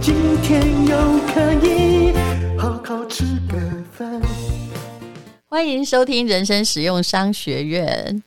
[0.00, 2.12] 今天又可以
[2.58, 3.58] 好好吃个
[3.92, 4.20] 饭。
[5.48, 8.22] 欢迎收听人生实用商学院。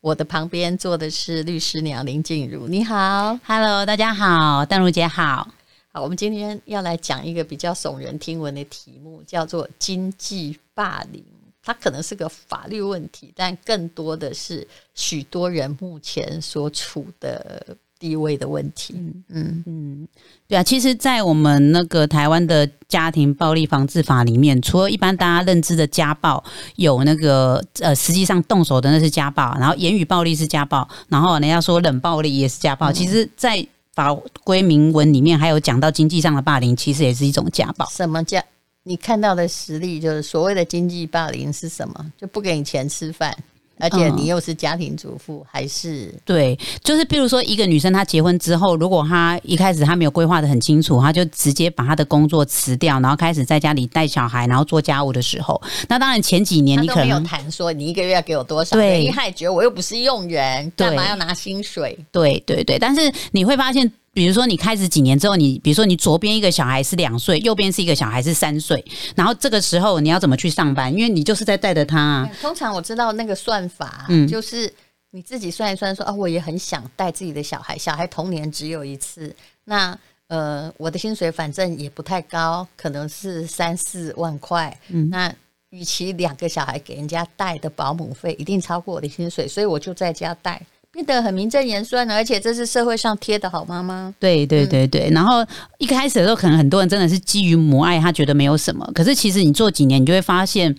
[0.00, 5.48] 我的旁边坐的是律师娘林静茹，你好，Hello，大家好，淡如姐好。
[5.92, 11.22] 好，我们今天要来讲一个比较耸人听闻的题目，叫做经济霸凌。
[11.62, 18.94] 它可能是个法律问题，但更多的是许多人目前所处的地位的问题。
[19.28, 20.08] 嗯嗯，
[20.48, 26.42] 对啊，其实，在我们那个台湾的家庭暴力防治法里面，除了一般大家认知的家暴，
[26.76, 32.90] 有那个呃，实际上动手的那是家暴，然后言语暴力是家暴，然后人家说冷暴力也是家暴。
[32.90, 37.86] 嗯、其实，在法规明文里面还有讲到经济上的霸凌，其实也是一种家暴。
[37.90, 38.42] 什么叫
[38.82, 40.00] 你看到的实例？
[40.00, 42.12] 就是所谓的经济霸凌是什么？
[42.16, 43.36] 就不给你钱吃饭，
[43.80, 46.58] 而且你又是家庭主妇，还是、嗯、对？
[46.84, 61.98] 就是比如说一个女生她结婚之后，如果她一开始她没有规划的很清楚，她就直接把她的工作辞掉，然后开始在家里带小孩，然后做家务的时候，那当然前几年你可能没有谈说你一个月要给我多少，对，因为她觉得我又不是佣人，干嘛要拿薪水？
[62.12, 63.90] 对对对，但是你会发现。
[64.12, 70.92] 比如说，你开始几年之后，你比如说你左边一个小孩是两岁，右边是一个小孩是三岁，然后这个时候你要怎么去上班？
[70.92, 72.30] 因为你就是在带着他啊。
[72.40, 74.72] 通常我知道那个算法，嗯，就是
[75.12, 79.32] 你自己算一算说，说啊，我也很想带自己的小孩，小孩童年只有一次，
[79.64, 85.32] 那呃，我的薪水反正也不太高，可能是三四万块，嗯，那
[85.70, 90.60] 与其两个小孩给人家带的保姆费一定超过我的薪水，所以我就在家带。
[90.92, 94.12] 变得很名正言顺，而且这是社会上贴的好妈妈。
[94.18, 95.44] 对对对对，然后
[95.78, 98.84] 一开始的时候，可能很多人真的是基于母爱，他觉得没有什么。
[98.94, 100.74] 可是其实你做几年，你就会发现，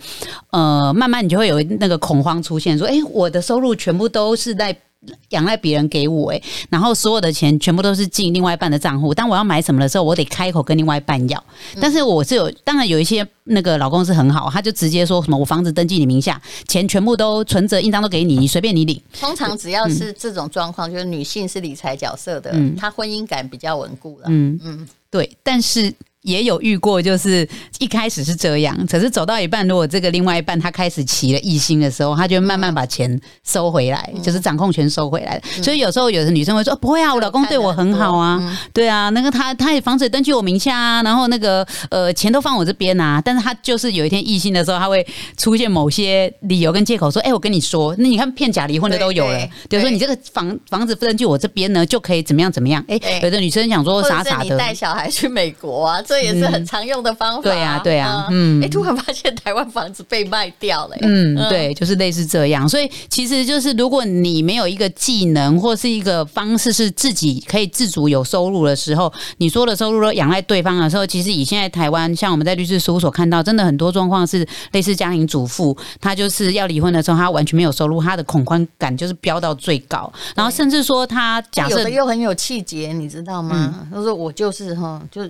[0.52, 4.76] 呃，慢慢你就会有那个恐慌出现，说：“哎，我的收入全部都是在。”
[5.30, 9.14] 仰赖别人给我诶，然后所有的钱全部都是进另外一半的账户。
[9.14, 11.44] 当我要买什么的时候，我得开口跟另外一半要。
[11.80, 19.02] 但是我是有，当然有一些那个老公是很好，他就直接说什么我房子登记你名下，钱全部都存折印章都给你，你随便你领。
[19.20, 24.26] 通常只要是这种状况，就是女性是理财角色的，她婚姻感比较稳固了。
[24.30, 25.94] 嗯嗯，对，但是。
[26.24, 27.48] 也有遇过，就是
[27.80, 35.42] 一开始是这样，可是走到一半，如果这个另外一半他开始起了异心的时候，他就慢慢把钱收回来，嗯、就是掌控权收回来。
[35.58, 45.06] 嗯、所以有时候有的女生会说：“不会啊，我老公对我很好啊，嗯、对啊，那个他他也房子登记我名下啊，然后那个呃钱都放我这边啊。”但是他就是有一天异心的时候，他会
[45.38, 52.84] 出现某些理由跟借口说：“哎、欸，我跟你说，那你看骗假离婚的都有了，比如说你这个房房子不登记我这边呢，就可以怎么样怎么样。
[52.90, 56.00] 欸”哎，有的女生想说傻傻的，你带小孩去美国啊。
[56.12, 57.42] 这也是很常用的方法。
[57.42, 60.98] 对呀，对呀，嗯，哎，突然发现台湾房子被卖掉了。
[61.02, 62.68] 嗯，对，就是类似这样。
[62.68, 80.12] 所以其实就是，如果你没有一个技能或是一个方式是自己可以自主有收入的时候，你说的收入都仰赖对方的时候，其实以现在台湾，像我们在律师事务所看到，真的很多状况是类似家庭主妇，她就是要离婚的时候，她完全没有收入，她的恐慌感就是飙到最高。
[80.36, 83.88] 然后甚至说，她假设又很有气节，你知道吗？
[83.90, 85.22] 她说我就是哈，就。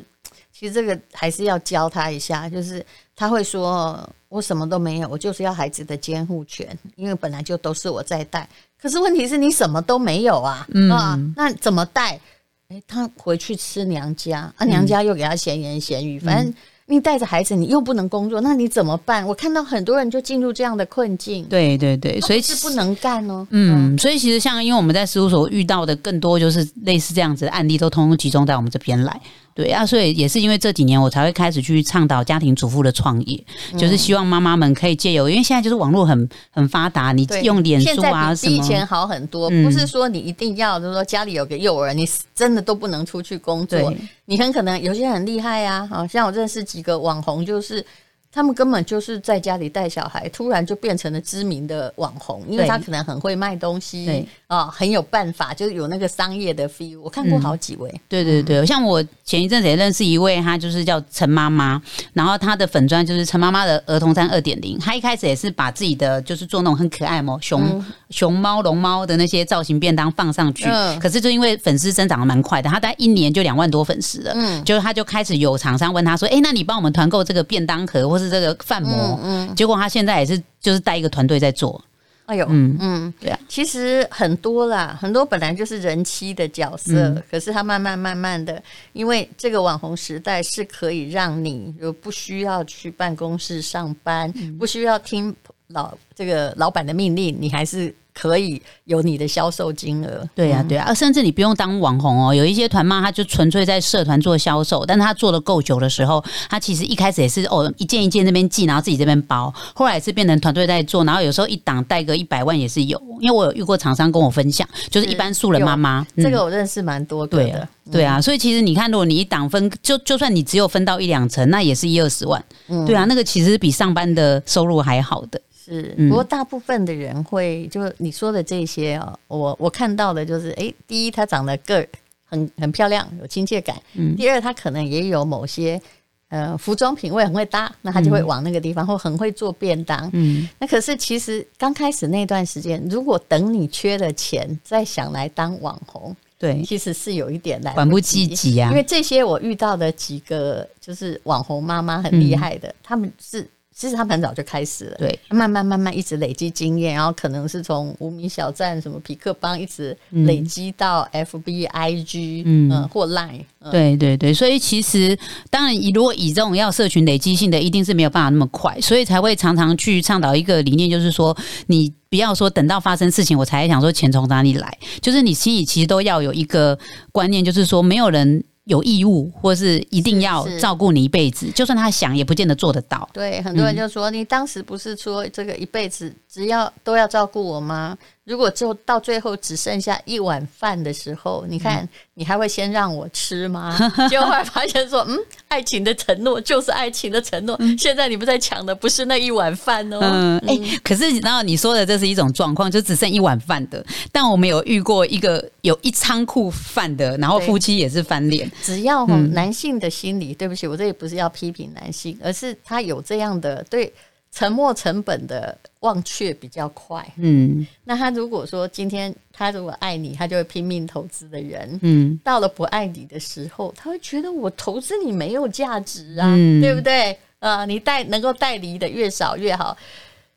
[0.61, 2.85] 其实这个还是要教他一下，就是
[3.15, 8.47] 他会说：“我什么都没有，我就是要孩子的监护权，因为本来就都是我在带。
[8.79, 12.19] 可是问题是你什么都没有啊，嗯、啊，那怎么带？
[12.67, 16.53] 诶，他回去吃娘家，啊，娘家又给他闲言闲语，反正。”
[16.87, 19.25] 你带着孩子，你又不能工作，那你怎么办？
[19.25, 21.45] 我看到很多人就进入这样的困境。
[21.45, 23.47] 对对对，所以是不能干哦。
[23.51, 29.21] 嗯，所以其实像因为我们在事务所遇到的更多就是类似这样子的案例，都通通集中在我们这边来。
[29.53, 33.43] 对啊，所以也是因为这几年我才会开始去倡导家庭主妇的创业，
[33.73, 39.49] 嗯、就是希望妈妈们可以借由，因为现在就是网络很很发达，你用脸书啊什么，比以前好很多。
[39.49, 43.93] 不是说你一定要，就是说家里有个幼儿，你真的都不能出去工作。
[44.25, 47.85] 你很可能有些很厉害啊，好像我认识几个网红，就是
[48.31, 54.27] 他们根本就是在家里带小孩，突然就变成了知名的网红，因为他可能很会卖东西，对。
[54.47, 56.99] 啊，很有办法，就是有那个商业的 feel。
[56.99, 61.81] 我看过好几位，嗯、对对对，像我前一阵子也认识一位，她就是叫陈妈妈，
[62.11, 64.77] 然后她的粉砖就是陈妈妈的儿童餐二点零。
[64.77, 81.83] 她一开始也是把自己的就是做那种很可爱嘛，熊、嗯、熊猫、龙猫的那些造型便当放上去，嗯、可是就因为粉丝增长的蛮快的，她大概一年就两万多粉丝了，嗯，就是她就开始有厂商问她说，哎，那你帮我们团购这个便当盒或是这个饭模，嗯，嗯，结果他现在也是就是带一个团队在做。
[82.27, 88.61] 哎呦，嗯嗯，对啊，其实很多啦，很多本来就是人妻的角色，嗯、可是他慢慢慢慢的，
[88.93, 95.35] 因为这个网红时代是可以让你就不需要去办公室上班，嗯、不需要听
[95.67, 97.93] 老这个老板的命令，你还是。
[98.13, 102.33] 可以有你的销售金额，对呀、啊，对呀、啊，甚至你不用当网红哦。
[102.33, 113.01] 有一些团妈，她就纯粹在社团做销售，但她做的够久的时候，她其实一开始也是哦，一件一件那边寄，然后自己这边包，后来是变成团队在做，然后有时候一档带个一百万也是有。
[113.19, 118.19] 因为我有遇过厂商跟我分享，就是一般素人妈妈，这个我认识蛮多个的，对，啊。
[118.19, 125.39] 所以其实你看，如果你一档分，就就算你只有分到一两成，那也是一二十万，嗯、对啊，那个其实比上班的收入还好的。
[125.71, 131.87] 是，不过大部分的人会，就你说的这些哦，我我看到的就是，哎，第一，他长得个
[132.25, 135.81] 很很漂亮，有亲切感；嗯，第二，他可能也有某些
[136.27, 140.09] 呃服装品味很会搭，那他就会往那个地方，或很会做便当。
[140.11, 148.69] 嗯，那可是其实刚开始那段时间，如果等你缺了钱再想来当网红，对，其实是有一点来缓不积极啊。
[148.71, 153.47] 因为这些我遇到的几个就是网红妈妈很厉害的，嗯、他们是。
[153.81, 165.17] 其实他们很早就开始了，对，慢慢慢慢一直累积经验，然后可能是从无名小站、什么皮克邦一直累积到 FB、IG，嗯，或 Line，对对对，所以其实
[165.49, 171.35] 当然，如果以这种要社群累积性的，一定是没有办法那么快，所以才会常常去倡导一个理念，就是说
[171.65, 176.77] 你不要说等到发生事情我才想说钱从哪里来，就是你心里其实都要有一个
[177.11, 178.43] 观念，就是说没有人。
[178.65, 183.09] 有义务，或是一定要照顾你一辈子，就算他想，也不见得做得到。
[183.11, 187.97] 对，很多人就说，嗯、你当时不是说这个一辈子只要都要照顾我吗？
[188.23, 193.77] 如果就到最后只剩下一碗饭的时候，你看你还会先让我吃吗？
[194.09, 195.19] 结果后来发现说，嗯，
[195.49, 197.57] 爱情的承诺就是爱情的承诺。
[197.59, 199.99] 嗯、现在你们在抢的不是那一碗饭哦。
[200.01, 203.85] 嗯，哎、欸，可是然后你说的这是一种状况，就只剩一碗饭的。
[204.13, 208.49] 但我们有遇过一个有一仓库饭的，然后夫妻也是翻脸。
[208.61, 213.91] 只要男性的心理，对不起，我这里不是要批评男性，而是他有这样的对。
[214.31, 227.11] 沉没成本的忘却比较快，嗯，那他如果说今天他如果爱你，他就会拼命投资的人，嗯，到了不爱你的时候，他会觉得我投资你没有价值啊，嗯、对不对？
[227.39, 229.77] 啊、呃，你带能够带离的越少越好，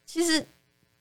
[0.05, 0.45] 其实。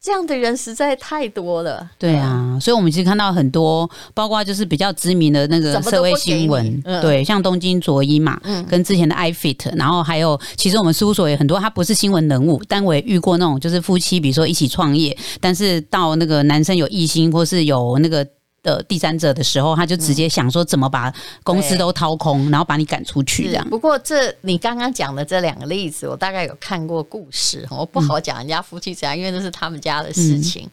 [0.04, 18.28] 这样的人实在太多了，对啊，所以我们其实看到很多，包括就是比较知名的那个社会新闻，嗯、对，像东京卓一嘛，嗯、跟之前的 iFit，然后还有其实我们事务所也很多，他不是新闻人物，但我也遇过那种就是夫妻，比如说一起创业，但是到那个男生有异心或是有那个。
[18.64, 21.14] 的第三者的时候，他就直接想说怎么把
[21.44, 23.70] 公司都掏空，嗯、然后把你赶出去这样。
[23.70, 30.64] 不过这你刚刚讲的这两个例子，我大概有看过故事，我不好讲人家夫妻怎样，嗯、因为那是他们家的事情。
[30.64, 30.72] 嗯、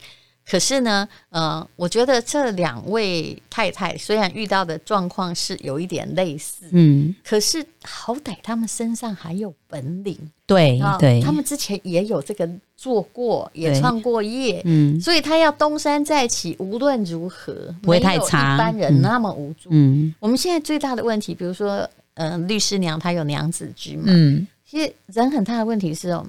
[0.51, 12.49] 可是呢，呃，我觉得这两位太太虽然遇到的状况是有一点类似，嗯，可是好歹他们身上还有本领，对对，他们之前也有这个。
[12.81, 18.55] 做过也创过业，嗯，所以他要东山再起，无论如何不会太差。
[18.55, 26.25] 一般人那么无助，嗯，我们现在最大的问题，比如说，嗯、呃，律师娘她有娘子军嘛，嗯，其实人很大的问题是哦，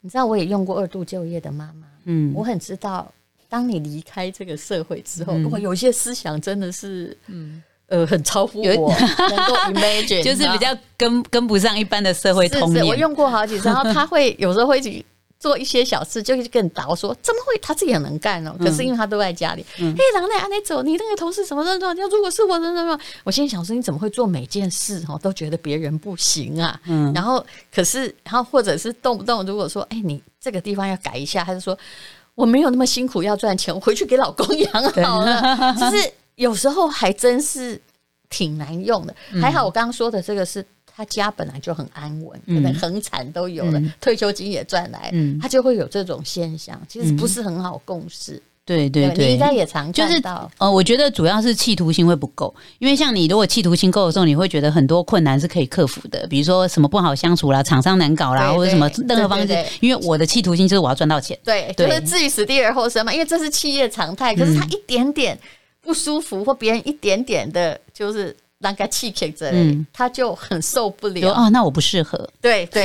[0.00, 3.08] 你知道我也用过二度就业的妈妈，嗯，我很知道，
[3.48, 8.92] 当你离开这个社会之后，我、嗯、有些思想真的是，嗯，呃，很超乎我
[9.28, 12.84] 能够 imagine， 就是比较跟跟不上一般的社会通念。
[12.86, 14.80] 我用过好几次， 然后他会有时候会
[15.38, 17.56] 做一些小事，就去跟导说怎么会？
[17.58, 18.56] 他自己也能干哦。
[18.58, 19.84] 可是因为他都在家里，嘿，
[20.14, 26.80] 狼来啊，你走，你那个同事什么什么什么，如果是我，什么什么，我心里想说，你怎么会做每件事哦，都觉得别人不行啊？
[26.86, 31.78] 嗯，然后可是，然后或者是动不动如果说，哎，你这个地方要改一下，他就说
[32.36, 35.74] 我没有那么辛苦要赚钱，我回去给老公养好了。
[35.74, 37.80] 就是 有时候还真是
[38.30, 39.16] 挺难用的。
[39.42, 40.64] 还好我刚刚说的这个是。
[40.98, 46.80] 他家本来就很安稳，可能横产都有了，嗯、退休金也赚来，嗯、他就会有这种现象。
[46.88, 48.42] 其实不是很好共识。
[48.66, 50.20] 对对对，你应该也常就是。
[50.58, 59.64] 呃，我觉得主要是企图心会不够，因为像你如果企图心够的时候，你会觉得很多困难是可以克服的，比如说什么不好相处啦、厂商难搞啦，或者什么任何方式。
[59.80, 61.38] 因为我的企图心就是我要赚到钱。
[61.44, 64.34] 对，对就是置于死地而后生嘛，因为这是企业常态。
[64.34, 65.38] 可是他一点点
[65.80, 68.36] 不舒服，或别人一点点的，就是。
[68.58, 69.52] 那个气气着，
[69.92, 71.30] 他就很受不了。
[71.32, 72.28] 哦，那我不适合。
[72.40, 72.84] 对对，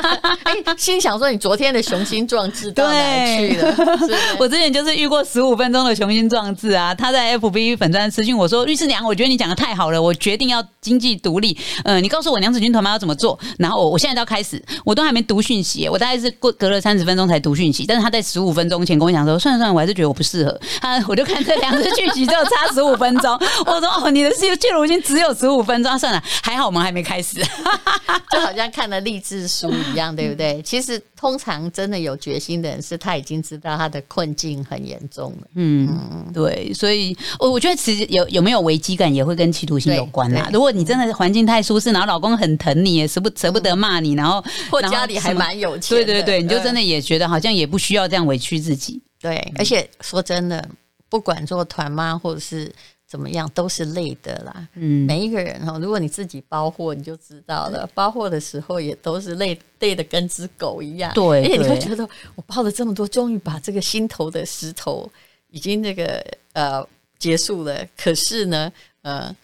[0.44, 3.76] 哎，心想说你昨天的雄心壮志到哪去了？
[4.40, 11.56] 我之前就是遇过十五分钟的雄心壮志啊，他在 FB 粉专私讯我说：“律师娘，我觉得你讲的太好了，我决定要经济独立。
[11.84, 20.60] 嗯，你告诉我娘子军团妈要怎么做，然后我我现在就要开始，我都还没读讯息，我大概是过隔了三十分钟才读讯息，但是他在十五分钟前跟我讲说：算了算了，我还是觉得我不适合。
[20.80, 23.32] 他我就看这两次讯息就差十五分钟，
[23.66, 27.36] 我说：哦，你的企图心只有十五分钟，啊，算了，还好我们还没开始，
[28.30, 30.62] 就好像看了励志书一样，对不对？
[30.62, 35.48] 其实通常真的有决心的人，是他已经知道他的困境很严重了。
[35.56, 40.48] 嗯，对，所以我我觉得其实有有没有危机感，也会跟企图心有关啦。
[40.52, 49.02] 如果你真的环境太舒适，然后老公很疼你，也舍不舍不得骂你，然后或家里还蛮有钱，对对对，你就真的也觉得好像也不需要这样委屈自己。
[49.20, 50.66] 对，而且说真的，
[51.08, 52.72] 不管做团妈或者是。
[53.10, 65.10] 怎么样都是累的啦，嗯，每一个人哈，如果你自己包货，你就知道了，包货的时候也都是累，累的跟只狗一样，对，而且你会觉得我包了这么多，终于把这个心头的石头
[65.48, 66.86] 已经那个呃
[67.18, 69.34] 结束了，可是呢，呃。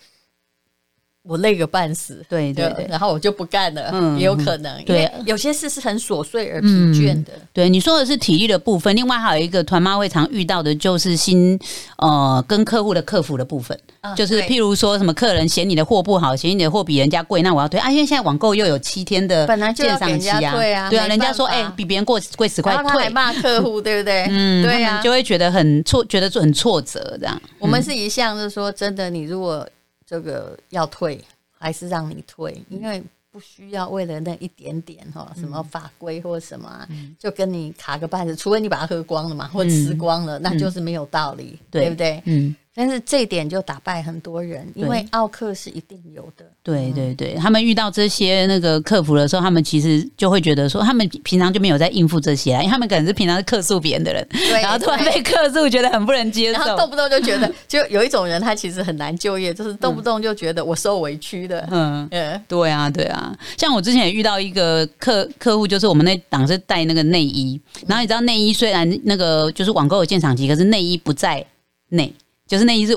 [1.26, 7.32] 我累个半死，对对对，然后我就不干了，嗯，也有可能，对，有些事是很琐碎而疲倦的。
[7.52, 11.58] 对，你说的是体力的部分，另外还有一个团妈会常遇到的就是新
[11.98, 13.78] 呃跟客户的客服的部分，
[14.16, 24.26] 就是譬如说什么客人嫌你的货不好，嫌你的货比人家贵，那我要退啊，因为现在网购又有七天的本来就要给啊，对啊，对啊，人家说哎比别人过贵十块，然后他还骂客户，对不对？
[24.30, 27.40] 嗯，对呀，就会觉得很挫，觉得很挫折这样。
[27.58, 29.66] 我们是一向是说真的，你如果
[30.06, 31.22] 这个要退。
[31.58, 36.86] 还是让你退，因为不需要为了那一点点哈，什么法规或什么、
[37.18, 42.22] 就跟你卡个半死，除非你把它喝光了嘛，或吃光了，嗯、那就是没有道理，嗯、对不对？
[42.26, 42.54] 嗯。
[42.76, 46.44] 但是这一点就打败很多人，因为奥克是一定有的。
[46.62, 54.28] 对对对，他们遇到这些那个客服的时候，他们其实就会觉得说，他们平常就没有在应付这些啊，因为他们可能是平常是客诉别人的人，
[54.60, 61.66] 然后突然被客诉，觉得很不能接受，然后动不动就觉得，就有一种人他其实很难就业，就是动不动就觉得我受委屈的。
[61.70, 71.42] 嗯嗯，对啊对啊，像我之前也遇到一个客客户，就是我们那档是带那个内衣，然后你知道内衣虽然那个就是网购有鉴赏期，可是内衣不在
[71.88, 72.12] 内。
[72.46, 72.96] 就是那一是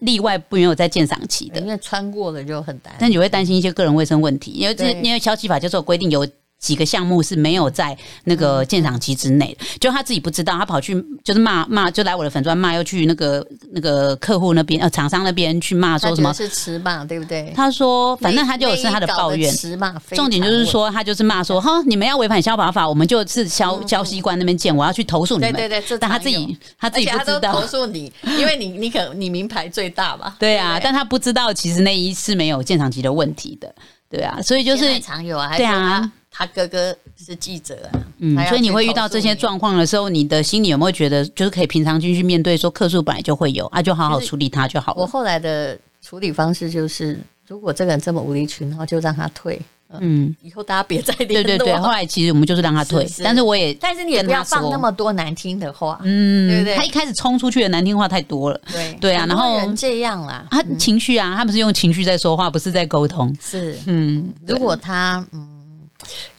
[0.00, 2.94] 例外，不没有在鉴赏期的，因为穿过了就很难。
[2.98, 6.26] 但你会担心一些个人卫生问题，因为这因为消息法就是有规定有。
[6.58, 17.52] 几个项目是没有在那个鉴赏期之内，就他自己不知道，他跑去就是骂骂，就来我的粉砖骂，又去那个那个客户那边呃厂商那边去骂，说什么是尺码对不对？
[17.54, 25.52] 他说反正他就是他的抱怨，尺码重点就是说他就是骂说哈，你们要违反消保法，我们就是消消息官那边见，我要去投诉你们。
[25.52, 30.34] 对对对，但他自己他自己不知道投诉你， 因为你你可你名牌最大嘛。
[30.40, 33.72] 对啊，但他不知道其实那一是没有鉴赏期的问题的。
[34.10, 36.10] 对啊，所以就是常有啊，对啊。
[36.38, 45.02] 他哥哥是记者啊，嗯，所以你会遇到这些状况的时候，你的心里有没有觉得，就是可以平常心去面对，说客诉本来就会有啊，就好好处理他就好了。
[45.02, 47.18] 我后来的处理方式就是，
[47.48, 49.60] 如果这个人这么无理取闹，就让他退。
[49.98, 51.12] 嗯，以后大家别再。
[51.14, 56.76] 对对对，后来其实我们就是让他退，但是我也，但是你也不要放那么多难听的话，嗯，对不对？
[56.76, 65.57] 他一开始冲出去的难听话太多了，对对啊，然后人这样啦，他情绪啊，他不是用情绪在说话，不是在沟通，是嗯，如果他嗯。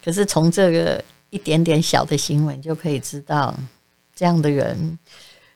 [0.03, 3.53] 可是从这个一点点小的新闻，就可以知道，
[4.15, 4.99] 这样的人，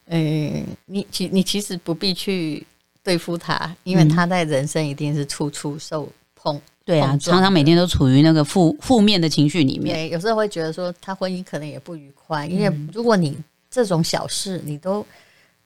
[0.07, 2.65] 嗯，你其你其实不必去
[3.03, 6.61] 对付他，因为他在人生一定是处处受碰。
[6.85, 9.95] 对啊，常常每天都处于那个负负面的情绪里面。
[9.95, 13.37] 对，有时候会觉得说他婚姻可能也不愉快，因为如果你
[13.71, 15.05] 这种小事你都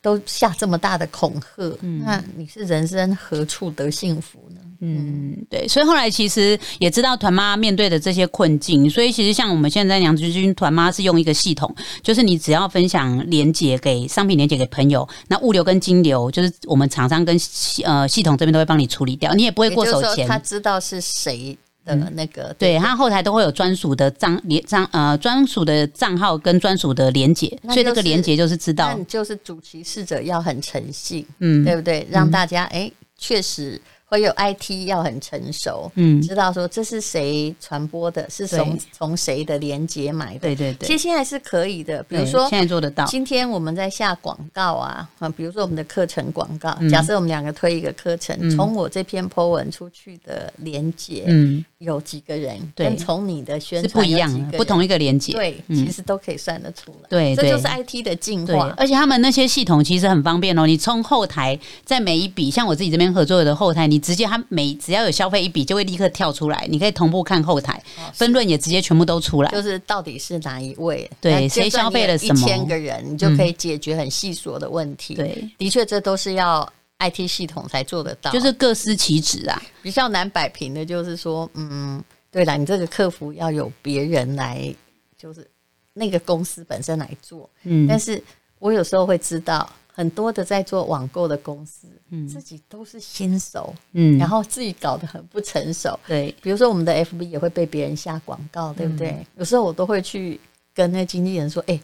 [0.01, 4.61] 都下这么大的恐吓，那你是人生何处得幸福呢？
[4.79, 11.73] 嗯，对，所以后来其实也知道团妈面对的这些困境，所以其实像我们现在娘子军团妈是用一个系统，
[12.03, 17.35] 就是你只要分享连接给商品连接给朋友，那物流跟金流就是我们厂商跟
[17.83, 20.27] 呃系统这边都会帮你处理掉，你也不会过手钱。
[20.27, 21.57] 他知道是谁
[21.95, 32.07] 的那个，嗯、对，他后台都会有专属的账连账呃专属的账号跟专属的连接，就是、所以那个连接就是知道，就是主其事者要很诚信，嗯，对不对？
[32.09, 33.79] 让大家哎确实。
[34.09, 36.21] 会有 IT 要很成熟，嗯。
[36.21, 40.39] 知道说这是谁传播的，是从从谁的连接买的。
[40.39, 46.89] 对对对，其实现在是可以的，比如说现在做得到，今天我们在下广告啊，啊，比如说我们的课程广告，嗯。
[46.89, 48.49] 假设我们两个推一个课程，嗯。
[48.55, 52.87] 从我这篇 po 文出去的连接，嗯，有几个人，对。
[52.87, 55.75] 跟从你的宣传是不一样不同一个连接，对，嗯。
[55.75, 57.09] 其实都可以算得出来。
[57.09, 58.73] 对对这就是 IT 的进，化。
[58.77, 60.65] 而且他们那些系统其实很方便哦。
[60.65, 67.81] 你从后台在每一笔，像我自己这边合作的后台，你直接他每只要有消费一笔，就会立刻跳出来，你可以同步看后台，
[68.13, 69.51] 分论也直接全部都出来。
[69.51, 71.09] 就是到底是哪一位？
[71.19, 75.15] 对那谁消费了什么一千个人，你就可以解决很细琐的问题。
[75.15, 76.67] 对，的确，这都是要
[76.99, 78.31] IT 系统才做得到。
[78.31, 79.61] 就是各司其职啊。
[79.81, 84.73] 比较难摆平的，就是说，嗯，对了，你这个客服要有别人来，
[85.17, 85.47] 就是
[85.93, 87.49] 那个公司本身来做。
[87.63, 88.21] 嗯，但是
[88.59, 95.99] 我有时候会知道，很多的在做网购的公司，嗯自己都是新手，嗯，然后自己搞得很不成熟。
[96.05, 99.09] 对，比如说我们的 FB 也会被别人下广告，对不对？
[99.09, 100.39] 嗯有时候我都会去
[100.75, 101.79] 跟那经纪人说：“哎、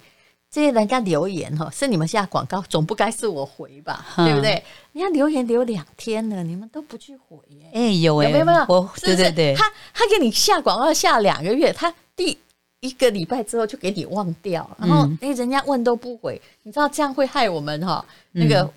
[0.51, 4.05] 这些人家留言哈，是你们下广告，总不该是我回吧？
[4.17, 4.63] 嗯对不对？
[4.91, 8.45] 人家留言留两天了，你们都不去回耶、哎、有哎、有没有？
[8.45, 12.37] 没有我是是对对对，他他给你下广告下两个月，他第
[12.83, 18.69] 一个礼拜之后就给你忘掉，然后嗯哎、人家问都不回，你知道这样会害我们哈那个。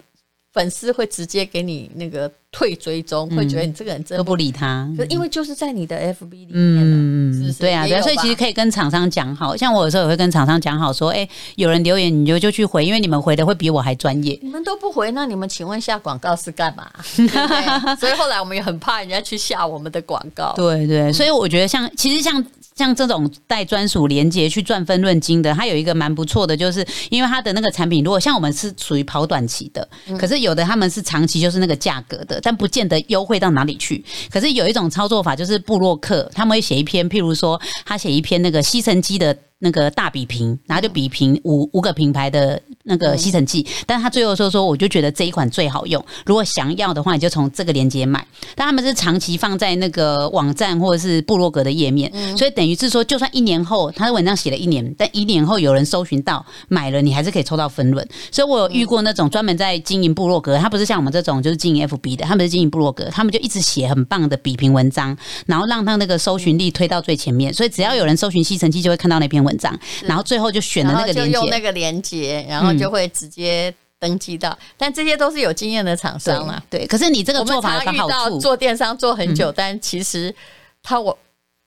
[0.56, 7.58] 粉丝会直接给你那个退追踪，会觉得你这个人真都不理他，就因为就是在你的 FB 里面、啊，嗯是不是？
[7.58, 14.38] 对啊，对啊，所以其实可以跟厂商讲好，像我有时候也会跟厂商讲好，说，哎、有人留言你就就去回，因为你们回的会比我还专业。
[14.42, 16.90] 你们都不回，那你们请问下广告是干嘛？
[18.00, 20.54] 所以后来我们也很怕人家去下我们的广告。
[20.56, 22.42] 对对，所以我觉得像其实像
[22.76, 34.04] 像这种带专属连接去赚分润金的，它有一个蛮不错的，就是因为它的那个产品，如果像我们是属于跑短期的，可是有的他们是长期，就是那个价格的，但不见得优惠到哪里去。
[34.30, 39.36] 可是有一种操作法，就是布洛克他们会写一篇，譬如说他写一篇那个吸尘机的。
[39.58, 46.04] 那个大比拼，然后就比拼五五个品牌的那个吸尘器，但他最后说说，我就觉得这一款最好用。
[46.26, 48.26] 如果想要的话，你就从这个链接买。
[48.54, 58.06] 但他们是长期放在那个网站或者是部落格的页面，所以等于是说，就算一年后他的文章写了一年，但一年后有人搜寻到买了，你还是可以抽到分论。
[58.30, 67.52] 所以我有遇过那种专门在经营部落格，他不是像我们这种就是经营 FB 的，他们是经营部落格，他们就一直写很棒的比拼文章，然后让他那个搜寻力推到最前面。
[67.52, 74.50] 所以只要有人搜寻吸尘器，就会看到那篇文章，然后最后就选了那个链接，那个链接，然后就会直接登记到。
[74.50, 76.60] 嗯、但这些都是有经验的厂商嘛？
[76.68, 76.84] 对。
[76.86, 80.34] 可是你这个做法有个好处，做电商做很久，嗯、但其实
[80.82, 81.16] 他我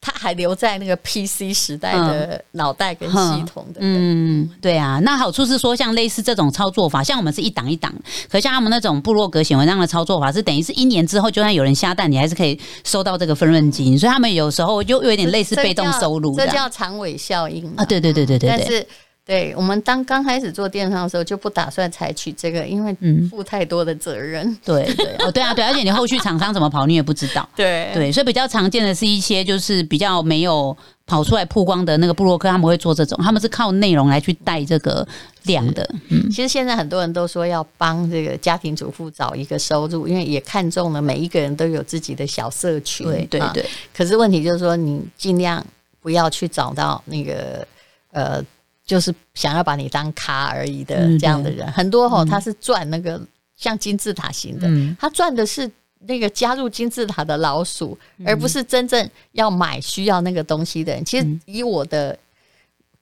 [0.02, 3.80] 他还留在那个 PC 时代的脑袋跟系统的。
[3.82, 5.00] 嗯，嗯对啊。
[5.04, 7.94] 那好处是说，像类似这种操作法，像我们是一档一档，
[8.30, 14.00] 可像他们那种部落格写文章的操作法，是等于是一年之后，就算有人下蛋，你还是可以收到这个分润金。
[14.00, 17.84] 所以他们有时候就有点类似被动收入，这叫，这叫长尾效应啊。
[17.84, 18.58] 对对对对对，对。
[18.58, 18.88] 但是。
[19.30, 22.98] 对我们当刚开始做电商的时候，就不打算采取这个，因为
[23.30, 24.44] 负太多的责任。
[24.50, 27.48] 嗯、对对哦，对啊对，而且你后续厂商怎么跑，你也不知道。
[27.56, 35.08] 对对，所以比较常见的是一些就是比较没有跑出来曝光的那个布洛克，他们会做这种，他们是靠内容来去带这个
[35.44, 35.88] 量的。
[36.08, 43.06] 嗯，其实现在很多人都说要帮这个家庭主妇找一个收入，因为也看中了每一个人都有自己的小社群。
[43.06, 43.70] 对对对、啊。
[43.96, 45.64] 可是问题就是说，你尽量
[46.02, 47.64] 不要去找到那个
[48.12, 48.44] 呃。
[48.90, 53.22] 就是想要把你当咖而已的这样的人，嗯、很多吼、哦，他是赚那个
[53.56, 61.06] 像金字塔型的，嗯、他赚的是那个加入金字塔的老鼠，嗯、而不是真正要买需要那个东西的人。
[61.06, 62.18] 其实以我的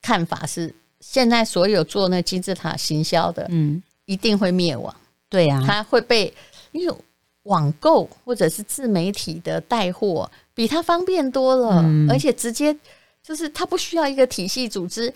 [0.02, 4.93] 看法是，现在所有做那金字塔行销的，嗯，一定会灭亡。
[5.30, 6.34] 对呀，他会被
[6.73, 6.93] 因为
[7.43, 12.76] 网购或者是自媒体的带货比他方便多了，嗯、而且直接
[13.23, 15.13] 就是他不需要一个体系组织。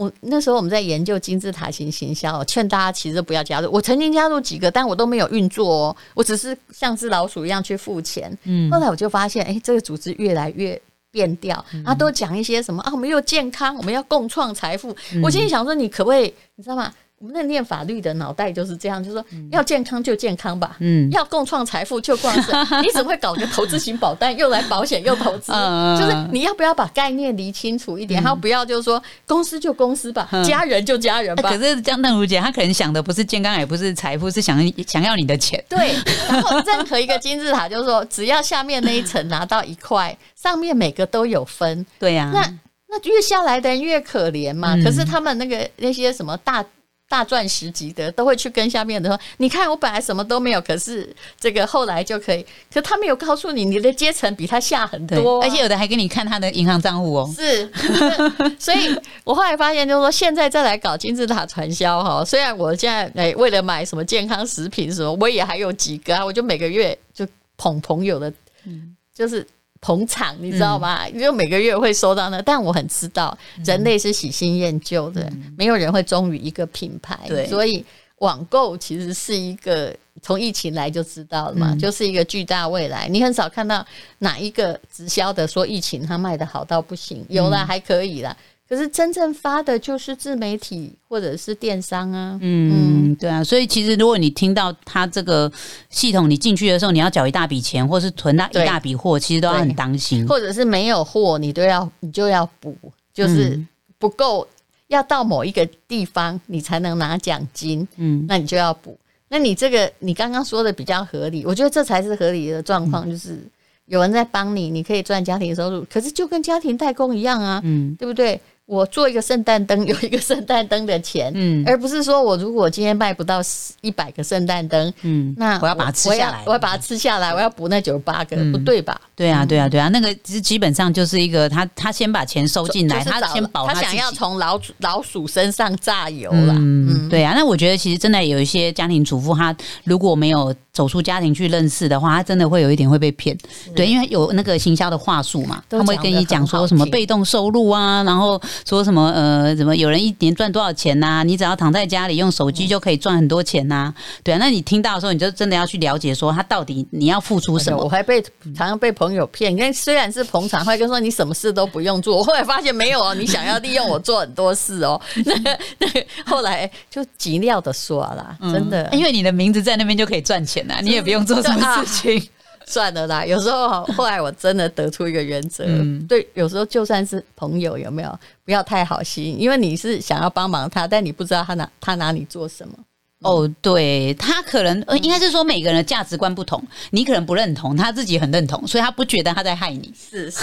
[0.00, 3.70] 我那时候我们在研究金字塔型行销，劝大家其实不要加入。
[3.70, 8.34] 我曾经加入几个，但我都没有运作哦，我只是像只老鼠一样去付钱。
[8.44, 14.96] 嗯，后来我就发现，哎、欸，这个组织越来越变调，他都讲一些什么啊，我们又健康，我们要共创财富。
[15.12, 16.90] 嗯、我心里想说，你可不可以，你知道吗？
[17.20, 22.66] 我们那念法律的脑袋就是这样，就是说要健康就健康吧，嗯，要共创财富就共创。
[22.82, 25.52] 你怎么会搞个投资型保单，又来保险又投资？
[26.00, 28.22] 就是你要不要把概念理清楚一点？
[28.22, 31.50] 还有不要就是说公司就公司吧，家人就家人吧。
[31.50, 35.62] 可是江邓如姐，她可能想的不是健康，也不是财富，是想想要你的钱。
[35.68, 35.94] 对，
[36.26, 41.84] 然后任何一个金字塔，就是说只要下面那一层拿到一块， 上面每个都有分。
[41.98, 42.40] 对呀，那
[42.88, 44.74] 那越下来的人越可怜嘛。
[44.82, 46.64] 可是他们那个那些什么大。
[47.10, 52.46] 大赚十级的，都会去跟下面的说：“你看，我本来什么都没有，可是这个后来就可以。
[52.72, 57.68] 可他没有告诉你，你的阶层比他下很多，而且有的还给你看他的银行账户哦。”是，
[58.60, 68.32] 所以我后来发现，就是说现在再来搞金字塔传销哈，虽然我现在哎为了买什么健康食品什么，我也还有几个啊，我就每个月就捧朋友的，
[68.64, 69.44] 嗯就是。
[69.80, 71.08] 捧场，你知道吗？
[71.08, 77.18] 因为、嗯、每个月会收到呢，但我很知道，人类是喜新厌旧的，嗯、没有人会忠于一个品牌。
[77.26, 77.84] 对，所以
[78.18, 83.08] 网购其实是一个从疫情来就知道了嘛，嗯、就是一个巨大未来。
[83.08, 83.84] 你很少看到
[84.18, 88.36] 哪一个直销的说疫情他卖的好到不行，有了还可以啦。
[88.70, 95.50] 可是真正发的就是自媒体或者是电商啊，嗯，对啊，所以其实如果你听到他这个
[95.88, 102.76] 系统，你进去的时候你要缴一大笔钱，或是囤那一大笔货，其实都要很当心，或者是没有货，你都要你就要补，
[103.12, 103.60] 就是
[103.98, 104.46] 不够，
[104.86, 108.96] 要到某一个地方你才能拿奖金，嗯，那你就要补。
[109.28, 113.44] 那你这个你刚刚说的比较合理，我觉得这才是合理的状况，就是
[113.86, 118.40] 有人在帮你，你可以赚家庭收入，可是就跟家庭代工一样啊，嗯，对不对？
[118.70, 123.40] 我做一个圣诞灯， 有一个圣诞灯的钱，嗯，而不是说我如果今天卖不到
[123.80, 129.00] 一百个圣诞灯，嗯，那我，我要把它吃下来，我要把它吃下来，我要补那九十八个，嗯、不对吧？
[129.16, 137.08] 对啊，对啊，对啊，那个其实基本上就是一个他他先把钱收进来，他先保他，他想要从老老鼠身上榨油了，嗯，嗯。
[137.08, 137.34] 对啊。
[137.34, 143.36] 那我觉得其实真的有一些家庭主妇，他如果没有走出家庭去认识的话，他真的会有一点会被骗，
[143.74, 151.22] 对，因为有那个行销的话术嘛，他们会跟你讲说什么被动收入啊，然后说什么呃，怎么有人一年赚多少钱呐、啊？
[151.22, 154.38] 你只要躺在家里用手机就可以赚很多钱呐、啊，对啊。
[154.38, 157.82] 那你听到的时候，你就真的要去了解说他到底你要付出什么。
[157.82, 158.20] 我还被
[158.56, 159.20] 常常被朋友。
[159.32, 162.16] 骗，因为虽然是捧场，会跟说你什么事都不用做。
[162.16, 165.00] 我后来发现没有哦，你想要利用我做很多事哦。
[165.24, 172.28] 那个那个，后来就极料的说了，真的，因为你的名字在那边就可以赚钱呐，你也不用做什么事情，
[172.66, 173.24] 算了啦。
[173.24, 175.64] 有时候后来我真的得出一个原则，
[176.08, 182.74] 对，有时候就算是朋友，有没有不要太好心，因为你是想要帮忙他，但你不知道他拿他拿你做什么。
[183.20, 189.92] 哦，对，他可能呃，应该是说每个人的价值观不同，你可能不认同，他自己很认同，所以他不觉得他在害你。
[189.94, 190.38] 是是。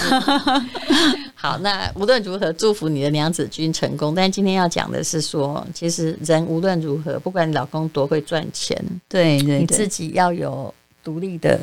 [1.34, 4.14] 好，那无论如何，祝福你的娘子军成功。
[4.14, 10.72] 但今天要讲的是说，其实人无论如何，不管你老公多会赚钱，对，对对，你自己要有
[11.04, 11.60] 独立的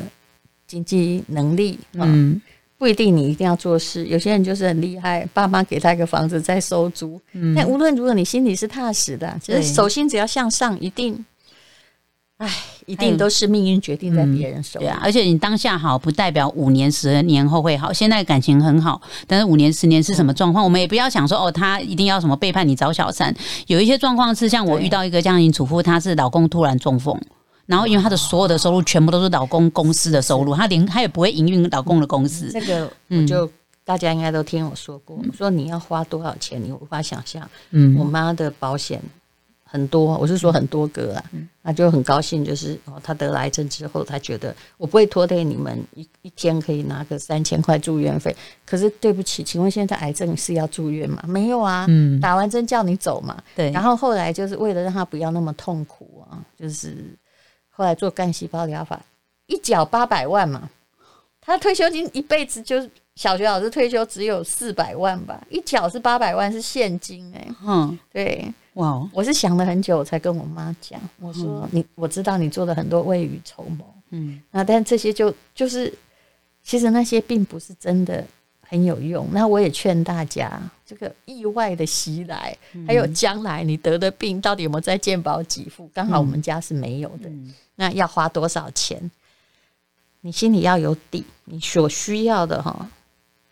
[0.67, 1.79] 经济能力。
[1.93, 2.41] 嗯。
[2.77, 7.19] 不一定你一定要做事，有些人就是很厉害，爸妈给他一个房子在收租。
[7.31, 9.33] 嗯，但无论如何，你心里是踏实的。
[9.41, 11.25] 其实手心只要向上，一定，
[12.37, 12.53] 哎，
[12.85, 14.85] 一定都是命运决定在别人手里。
[14.85, 17.93] 对啊，而且你当下好，不代表五年、十年后会好。
[17.93, 20.61] 现在感情很好，但是五年、十年是什么状况？
[20.61, 23.33] 我们也不要想说哦，他一定要什么背叛你找小三。
[23.67, 27.17] 有一些状况是像我遇到一个家庭主妇，她是老公突然中风。
[27.65, 32.51] 然后，因为她的所有的收入全部都是老公公司的收入，她连她也不会营运老公的公司。
[32.51, 33.49] 这个我就
[33.83, 37.49] 大家应该都听我说过，说你要花多少钱，你无法想象。
[37.71, 39.01] 嗯，我妈的保险
[39.63, 41.23] 很多，我是说很多个啊，
[41.63, 48.35] 那就很高兴，就是哦，她得了癌症之后，她觉得我不会拖累你们一一天可以拿个三千块住院费。
[48.63, 51.23] 可是对不起，请问现在癌症是要住院吗？
[51.27, 53.41] 没有啊，嗯，打完针叫你走嘛。
[53.55, 56.95] 对，然后后来就是为了让她不要那么痛苦啊，就是。
[57.75, 58.99] 后来做干细胞疗法，
[59.47, 60.69] 一缴八百万嘛，
[61.41, 62.77] 他退休金一辈子就
[63.15, 75.93] 小学老师退休只有四百万吧，一缴是八百万是现金哎、欸，嗯，对，哇，我是想了很久才跟我妈讲，我说你我知道你做了很多未雨绸缪，嗯，那但这些就就是
[76.63, 78.23] 其实那些并不是真的。
[78.67, 79.27] 很有用。
[79.31, 85.89] 那我也劝大家，这个意外的袭来，还有将来你得的病，到底有没有在健保给付？
[85.93, 87.29] 刚好我们家是没有的。
[87.75, 89.11] 那要花多少钱？
[90.21, 91.23] 你心里要有底。
[91.45, 92.89] 你所需要的哈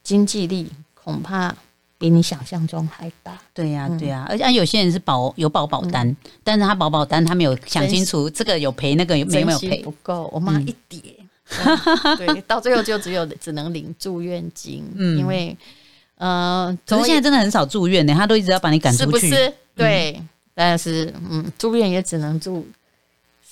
[0.01, 1.55] 经济力，恐怕
[1.99, 3.39] 比你想象中还大。
[3.53, 4.25] 对呀，对呀。
[4.27, 9.83] 而且有些人是保有保保单，但是他保保单他没有想清楚，这个有赔，那个有没有赔？
[9.83, 10.27] 不够。
[10.33, 10.99] 我妈一叠。
[12.17, 15.55] 对， 到最后就只有只能领住院金，嗯，因为，
[16.17, 19.53] 呃，可是现在真的很少住院呢，他都一直要把你赶出去，是不是？
[19.75, 22.65] 对，但是，嗯，住院也只能住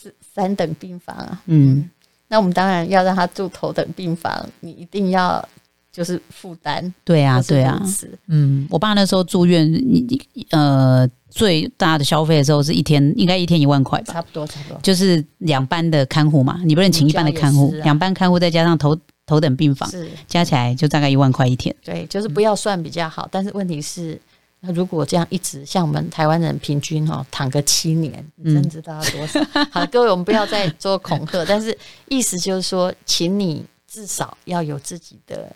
[0.01, 1.89] 是三等病房啊，嗯，
[2.27, 5.47] 那我们当然要让他住头等病房，你一定要
[5.91, 7.82] 就是负担，对啊，对啊，
[8.27, 11.10] 嗯，我爸那时候住院，你呃。
[11.32, 14.13] 最大的消费的时候是一天，应该一天一万块吧？
[14.13, 14.80] 差不多，差不多。
[14.84, 21.74] 就是两班的看护嘛，你不能请一般的看护，两班看护再加上头头等病房，是加起来就大概一万块一天。
[21.84, 23.28] 对，就是不要算比较好。
[23.32, 24.20] 但是问题是，
[24.60, 29.39] 那如果这样一直像我们台湾人平均哈躺个七年，你真知道要多少？
[29.54, 31.76] 嗯、 好，各位我们不要再做恐吓， 但是
[32.10, 35.50] 意思就是说，请你至少要有自己的，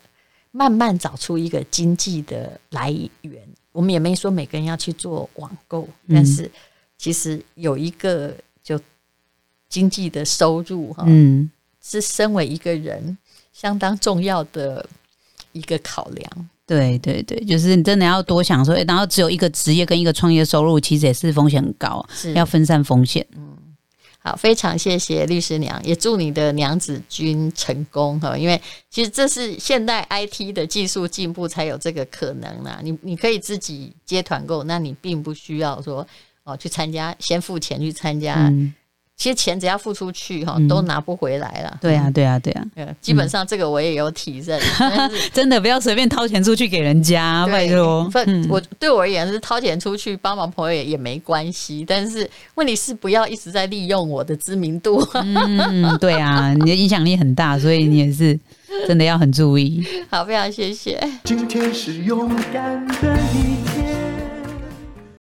[0.52, 3.42] 慢慢找出一个经济的来源。
[3.76, 6.50] 我们也没说每个人要去做网购，但是
[6.96, 8.80] 其实有一个就
[9.68, 11.50] 经济的收入哈，嗯，
[11.82, 13.18] 是身为一个人
[13.52, 14.88] 相当重要的
[15.52, 16.48] 一个考量。
[16.64, 23.24] 对对对，就是你真的要多想说，然后只有一个职业跟一个创业收入，其实也是风险很高，要分散风险。
[23.36, 23.55] 嗯，
[24.26, 28.60] 好，非常谢谢律师娘，也祝你的娘子军成功哈，因为
[28.90, 32.80] 其实这是现代 IT 的技术进步才有这个可能啦。
[32.82, 36.04] 你你可以自己接团购，那你并不需要说
[36.42, 38.52] 哦去参加，先付钱去参加。
[39.16, 41.78] 嗯其实钱只要付出去哈，都拿不回来了。
[41.80, 42.62] 对啊，对啊，对啊。
[43.00, 44.60] 基本上这个我也有体认，
[45.32, 48.10] 真的不要随便掏钱出去给人家，拜托。
[48.50, 55.02] 我对我而言是掏钱出去帮忙朋友也没关系，但是问题是不要一直在利用我的知名度。
[55.14, 58.38] 嗯， 对啊，你的影响力很大，所以你也是
[58.86, 59.82] 真的要很注意。
[60.10, 61.02] 好，非常谢谢。
[61.24, 63.65] 今天是勇敢的一